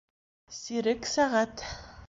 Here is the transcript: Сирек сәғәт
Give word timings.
Сирек 0.59 1.11
сәғәт 1.13 1.67